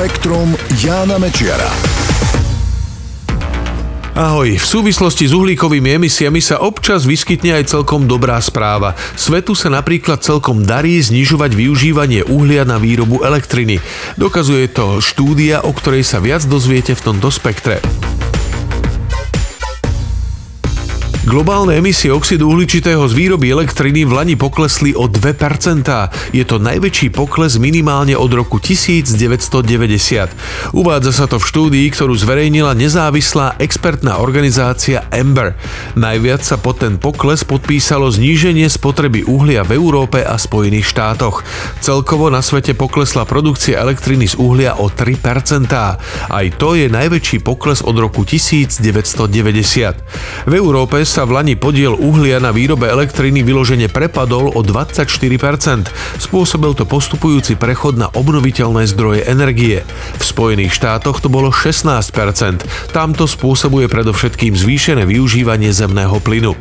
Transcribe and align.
Spektrum 0.00 0.56
Jána 0.80 1.20
Mečiara. 1.20 1.68
Ahoj, 4.16 4.56
v 4.56 4.64
súvislosti 4.64 5.28
s 5.28 5.36
uhlíkovými 5.36 6.00
emisiami 6.00 6.40
sa 6.40 6.56
občas 6.64 7.04
vyskytne 7.04 7.60
aj 7.60 7.68
celkom 7.68 8.08
dobrá 8.08 8.40
správa. 8.40 8.96
Svetu 9.12 9.52
sa 9.52 9.68
napríklad 9.68 10.24
celkom 10.24 10.64
darí 10.64 10.96
znižovať 11.04 11.52
využívanie 11.52 12.24
uhlia 12.32 12.64
na 12.64 12.80
výrobu 12.80 13.20
elektriny. 13.28 13.76
Dokazuje 14.16 14.72
to 14.72 15.04
štúdia, 15.04 15.68
o 15.68 15.72
ktorej 15.76 16.08
sa 16.08 16.16
viac 16.16 16.48
dozviete 16.48 16.96
v 16.96 17.04
tomto 17.04 17.28
spektre. 17.28 17.84
Globálne 21.30 21.78
emisie 21.78 22.10
oxidu 22.10 22.50
uhličitého 22.50 23.06
z 23.06 23.14
výroby 23.14 23.54
elektriny 23.54 24.02
v 24.02 24.18
Lani 24.18 24.34
poklesli 24.34 24.98
o 24.98 25.06
2%. 25.06 25.86
Je 26.34 26.42
to 26.42 26.58
najväčší 26.58 27.14
pokles 27.14 27.54
minimálne 27.54 28.18
od 28.18 28.34
roku 28.34 28.58
1990. 28.58 29.14
Uvádza 30.74 31.14
sa 31.14 31.30
to 31.30 31.38
v 31.38 31.46
štúdii, 31.46 31.86
ktorú 31.94 32.18
zverejnila 32.18 32.74
nezávislá 32.74 33.62
expertná 33.62 34.18
organizácia 34.18 35.06
Ember. 35.14 35.54
Najviac 35.94 36.42
sa 36.42 36.58
pod 36.58 36.82
ten 36.82 36.98
pokles 36.98 37.46
podpísalo 37.46 38.10
zníženie 38.10 38.66
spotreby 38.66 39.22
uhlia 39.22 39.62
v 39.62 39.78
Európe 39.78 40.26
a 40.26 40.34
Spojených 40.34 40.90
štátoch. 40.90 41.46
Celkovo 41.78 42.26
na 42.26 42.42
svete 42.42 42.74
poklesla 42.74 43.22
produkcia 43.22 43.78
elektriny 43.78 44.26
z 44.26 44.34
uhlia 44.34 44.82
o 44.82 44.90
3%. 44.90 45.14
Aj 46.26 46.46
to 46.58 46.74
je 46.74 46.90
najväčší 46.90 47.46
pokles 47.46 47.86
od 47.86 47.94
roku 47.94 48.26
1990. 48.26 50.50
V 50.50 50.52
Európe 50.58 51.06
sa 51.06 51.19
v 51.24 51.32
Lani 51.36 51.54
podiel 51.56 51.96
uhlia 51.96 52.40
na 52.40 52.52
výrobe 52.52 52.88
elektriny 52.88 53.44
vyložene 53.44 53.88
prepadol 53.88 54.52
o 54.52 54.60
24%. 54.64 55.90
Spôsobil 56.18 56.72
to 56.76 56.84
postupujúci 56.84 57.56
prechod 57.56 57.96
na 57.96 58.08
obnoviteľné 58.12 58.84
zdroje 58.88 59.26
energie. 59.28 59.82
V 60.16 60.24
Spojených 60.24 60.76
štátoch 60.76 61.20
to 61.20 61.32
bolo 61.32 61.52
16%. 61.52 62.92
Tam 62.92 63.12
to 63.12 63.24
spôsobuje 63.28 63.88
predovšetkým 63.88 64.56
zvýšené 64.56 65.04
využívanie 65.04 65.72
zemného 65.72 66.16
plynu. 66.20 66.56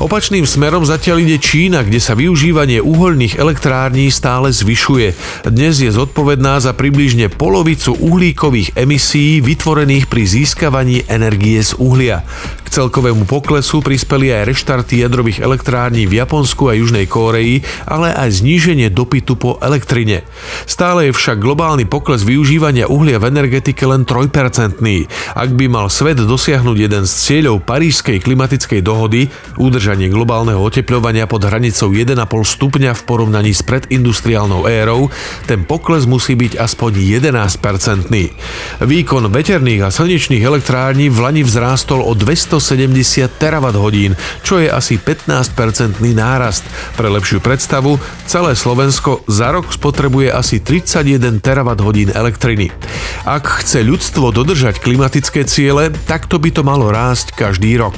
Opačným 0.00 0.48
smerom 0.48 0.84
zatiaľ 0.84 1.22
ide 1.22 1.36
Čína, 1.42 1.84
kde 1.84 2.00
sa 2.00 2.16
využívanie 2.16 2.80
uholných 2.80 3.36
elektrární 3.36 4.08
stále 4.08 4.52
zvyšuje. 4.52 5.12
Dnes 5.48 5.80
je 5.80 5.90
zodpovedná 5.92 6.60
za 6.60 6.72
približne 6.72 7.28
polovicu 7.28 7.92
uhlíkových 7.96 8.76
emisí 8.76 9.40
vytvorených 9.44 10.08
pri 10.08 10.22
získavaní 10.24 11.08
energie 11.08 11.60
z 11.60 11.76
uhlia 11.76 12.24
celkovému 12.70 13.26
poklesu 13.26 13.82
prispeli 13.90 14.30
aj 14.30 14.54
reštarty 14.54 15.02
jadrových 15.02 15.42
elektrární 15.42 16.06
v 16.06 16.22
Japonsku 16.22 16.70
a 16.70 16.78
Južnej 16.78 17.10
Kóreji, 17.10 17.66
ale 17.90 18.14
aj 18.14 18.38
zníženie 18.38 18.86
dopytu 18.86 19.34
po 19.34 19.58
elektrine. 19.58 20.22
Stále 20.62 21.10
je 21.10 21.16
však 21.18 21.42
globálny 21.42 21.90
pokles 21.90 22.22
využívania 22.22 22.86
uhlia 22.86 23.18
v 23.18 23.34
energetike 23.34 23.82
len 23.82 24.06
3%. 24.06 24.78
Ak 25.34 25.50
by 25.58 25.66
mal 25.66 25.90
svet 25.90 26.22
dosiahnuť 26.22 26.76
jeden 26.78 27.02
z 27.02 27.10
cieľov 27.10 27.66
Parížskej 27.66 28.22
klimatickej 28.22 28.78
dohody, 28.78 29.26
udržanie 29.58 30.06
globálneho 30.06 30.62
oteplovania 30.62 31.26
pod 31.26 31.42
hranicou 31.42 31.90
1,5 31.90 32.14
stupňa 32.30 32.94
v 32.94 33.02
porovnaní 33.02 33.50
s 33.50 33.66
predindustriálnou 33.66 34.70
érou, 34.70 35.10
ten 35.50 35.66
pokles 35.66 36.06
musí 36.06 36.38
byť 36.38 36.62
aspoň 36.62 37.18
11-percentný. 37.18 38.30
Výkon 38.86 39.26
veterných 39.34 39.82
a 39.82 39.90
slnečných 39.90 40.46
elektrární 40.46 41.10
v 41.10 41.18
Lani 41.18 41.42
vzrástol 41.42 42.06
o 42.06 42.14
200 42.14 42.60
170 42.60 43.40
terawatt 43.70 43.78
hodín, 43.78 44.18
čo 44.42 44.58
je 44.58 44.66
asi 44.66 44.98
15-percentný 44.98 46.10
nárast. 46.18 46.66
Pre 46.98 47.06
lepšiu 47.06 47.38
predstavu, 47.38 48.02
celé 48.26 48.58
Slovensko 48.58 49.22
za 49.30 49.54
rok 49.54 49.70
spotrebuje 49.70 50.34
asi 50.34 50.58
31 50.58 51.38
terawatt 51.38 51.78
hodín 51.78 52.10
elektriny. 52.10 52.74
Ak 53.22 53.62
chce 53.62 53.86
ľudstvo 53.86 54.34
dodržať 54.34 54.82
klimatické 54.82 55.46
ciele, 55.46 55.94
takto 56.10 56.42
by 56.42 56.50
to 56.50 56.62
malo 56.66 56.90
rásť 56.90 57.30
každý 57.38 57.78
rok. 57.78 57.94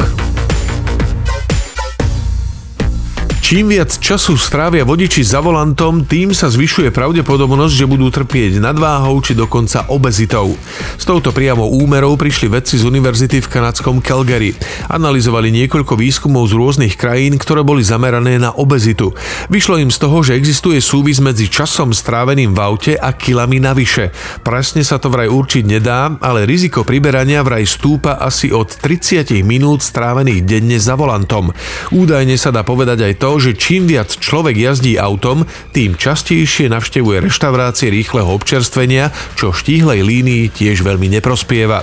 Čím 3.52 3.68
viac 3.68 4.00
času 4.00 4.40
strávia 4.40 4.80
vodiči 4.80 5.20
za 5.20 5.44
volantom, 5.44 6.08
tým 6.08 6.32
sa 6.32 6.48
zvyšuje 6.48 6.88
pravdepodobnosť, 6.88 7.84
že 7.84 7.84
budú 7.84 8.08
trpieť 8.08 8.56
nadváhou 8.56 9.20
či 9.20 9.36
dokonca 9.36 9.92
obezitou. 9.92 10.56
S 10.96 11.04
touto 11.04 11.36
priamo 11.36 11.68
úmerou 11.68 12.16
prišli 12.16 12.48
vedci 12.48 12.80
z 12.80 12.88
univerzity 12.88 13.44
v 13.44 13.50
kanadskom 13.52 14.00
Calgary. 14.00 14.56
Analyzovali 14.88 15.52
niekoľko 15.52 16.00
výskumov 16.00 16.48
z 16.48 16.56
rôznych 16.56 16.96
krajín, 16.96 17.36
ktoré 17.36 17.60
boli 17.60 17.84
zamerané 17.84 18.40
na 18.40 18.56
obezitu. 18.56 19.12
Vyšlo 19.52 19.84
im 19.84 19.92
z 19.92 20.00
toho, 20.00 20.24
že 20.24 20.32
existuje 20.32 20.80
súvis 20.80 21.20
medzi 21.20 21.52
časom 21.52 21.92
stráveným 21.92 22.56
v 22.56 22.60
aute 22.64 22.92
a 22.96 23.12
kilami 23.12 23.60
navyše. 23.60 24.16
Presne 24.40 24.80
sa 24.80 24.96
to 24.96 25.12
vraj 25.12 25.28
určiť 25.28 25.68
nedá, 25.68 26.08
ale 26.24 26.48
riziko 26.48 26.88
priberania 26.88 27.44
vraj 27.44 27.68
stúpa 27.68 28.16
asi 28.16 28.48
od 28.48 28.72
30 28.72 29.44
minút 29.44 29.84
strávených 29.84 30.40
denne 30.40 30.80
za 30.80 30.96
volantom. 30.96 31.52
Údajne 31.92 32.40
sa 32.40 32.48
dá 32.48 32.64
povedať 32.64 33.12
aj 33.12 33.20
to, 33.20 33.41
že 33.42 33.58
čím 33.58 33.90
viac 33.90 34.14
človek 34.14 34.54
jazdí 34.54 34.94
autom, 34.94 35.42
tým 35.74 35.98
častejšie 35.98 36.70
navštevuje 36.70 37.26
reštaurácie 37.26 37.90
rýchleho 37.90 38.30
občerstvenia, 38.30 39.10
čo 39.34 39.50
štíhlej 39.50 40.06
línii 40.06 40.54
tiež 40.54 40.86
veľmi 40.86 41.10
neprospieva. 41.18 41.82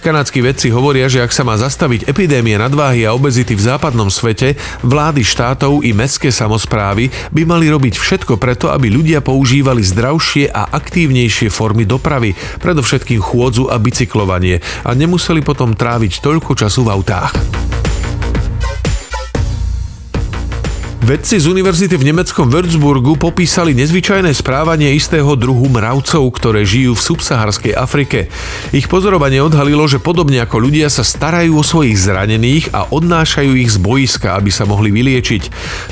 Kanadskí 0.00 0.40
vedci 0.40 0.72
hovoria, 0.72 1.12
že 1.12 1.20
ak 1.20 1.28
sa 1.28 1.44
má 1.44 1.60
zastaviť 1.60 2.08
epidémia 2.08 2.56
nadváhy 2.56 3.04
a 3.04 3.12
obezity 3.12 3.52
v 3.52 3.68
západnom 3.68 4.08
svete, 4.08 4.56
vlády 4.80 5.20
štátov 5.20 5.84
i 5.84 5.92
mestské 5.92 6.32
samozprávy 6.32 7.12
by 7.28 7.42
mali 7.44 7.68
robiť 7.68 8.00
všetko 8.00 8.40
preto, 8.40 8.72
aby 8.72 8.88
ľudia 8.88 9.20
používali 9.20 9.84
zdravšie 9.84 10.48
a 10.48 10.72
aktívnejšie 10.72 11.52
formy 11.52 11.84
dopravy, 11.84 12.32
predovšetkým 12.64 13.20
chôdzu 13.20 13.68
a 13.68 13.76
bicyklovanie 13.76 14.64
a 14.88 14.96
nemuseli 14.96 15.44
potom 15.44 15.76
tráviť 15.76 16.24
toľko 16.24 16.56
času 16.56 16.80
v 16.88 16.92
autách. 16.96 17.63
Vedci 21.04 21.36
z 21.36 21.52
univerzity 21.52 22.00
v 22.00 22.16
nemeckom 22.16 22.48
Würzburgu 22.48 23.20
popísali 23.20 23.76
nezvyčajné 23.76 24.32
správanie 24.32 24.88
istého 24.96 25.36
druhu 25.36 25.68
mravcov, 25.68 26.32
ktoré 26.32 26.64
žijú 26.64 26.96
v 26.96 27.04
subsaharskej 27.12 27.76
Afrike. 27.76 28.32
Ich 28.72 28.88
pozorovanie 28.88 29.44
odhalilo, 29.44 29.84
že 29.84 30.00
podobne 30.00 30.40
ako 30.40 30.64
ľudia 30.64 30.88
sa 30.88 31.04
starajú 31.04 31.60
o 31.60 31.64
svojich 31.66 32.00
zranených 32.00 32.72
a 32.72 32.88
odnášajú 32.88 33.52
ich 33.52 33.76
z 33.76 33.84
boiska, 33.84 34.32
aby 34.32 34.48
sa 34.48 34.64
mohli 34.64 34.88
vyliečiť. 34.96 35.42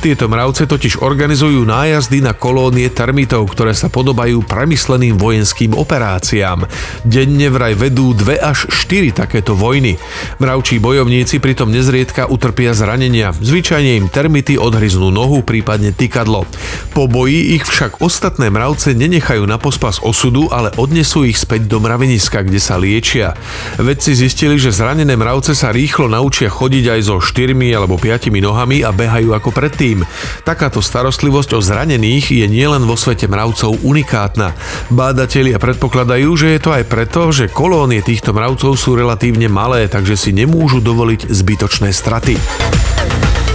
Tieto 0.00 0.32
mravce 0.32 0.64
totiž 0.64 1.04
organizujú 1.04 1.60
nájazdy 1.60 2.24
na 2.24 2.32
kolónie 2.32 2.88
termitov, 2.88 3.52
ktoré 3.52 3.76
sa 3.76 3.92
podobajú 3.92 4.40
premysleným 4.48 5.20
vojenským 5.20 5.76
operáciám. 5.76 6.64
Denne 7.04 7.52
vraj 7.52 7.76
vedú 7.76 8.16
dve 8.16 8.40
až 8.40 8.64
štyri 8.72 9.12
takéto 9.12 9.60
vojny. 9.60 10.00
Mravčí 10.40 10.80
bojovníci 10.80 11.42
pritom 11.42 11.68
nezriedka 11.68 12.30
utrpia 12.30 12.72
zranenia. 12.72 13.36
Zvyčajne 13.36 14.00
im 14.00 14.06
termity 14.08 14.56
odhryznú 14.56 15.12
nohu, 15.12 15.44
prípadne 15.44 15.92
tykadlo. 15.92 16.48
Po 16.96 17.10
boji 17.10 17.58
ich 17.58 17.64
však 17.68 18.00
ostatné 18.00 18.48
mravce 18.48 18.96
nenechajú 18.96 19.44
na 19.44 19.60
pospas 19.60 20.00
osudu, 20.00 20.48
ale 20.48 20.72
odnesú 20.80 21.24
ich 21.28 21.36
späť 21.36 21.68
do 21.68 21.82
mraveniska, 21.82 22.44
kde 22.44 22.60
sa 22.62 22.80
liečia. 22.80 23.36
Vedci 23.76 24.16
zistili, 24.16 24.56
že 24.56 24.72
zranené 24.72 25.18
mravce 25.18 25.52
sa 25.52 25.74
rýchlo 25.74 26.08
naučia 26.08 26.48
chodiť 26.48 26.84
aj 26.96 27.00
so 27.04 27.16
štyrmi 27.20 27.72
alebo 27.72 28.00
piatimi 28.00 28.40
nohami 28.40 28.84
a 28.86 28.92
behajú 28.92 29.34
ako 29.36 29.50
predtým. 29.52 30.04
Takáto 30.46 30.84
starostlivosť 30.84 31.56
o 31.56 31.60
zranených 31.60 32.32
je 32.32 32.46
nielen 32.46 32.84
vo 32.84 32.94
svete 32.94 33.26
mravcov 33.26 33.82
unikátna. 33.82 34.54
Bádatelia 34.92 35.56
predpokladajú, 35.56 36.28
že 36.36 36.56
je 36.56 36.60
to 36.60 36.70
aj 36.76 36.84
preto, 36.86 37.32
že 37.32 37.50
kolónie 37.50 38.04
týchto 38.04 38.36
mravcov 38.36 38.76
sú 38.76 38.94
relatívne 38.94 39.48
malé, 39.48 39.88
takže 39.88 40.18
si 40.22 40.30
nemôžu 40.30 40.78
dovoliť 40.78 41.34
zbytočné 41.34 41.90
straty. 41.90 42.38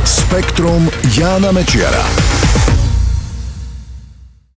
Spektrum 0.03 0.91
Jána 1.15 1.55
Mečiara. 1.55 2.36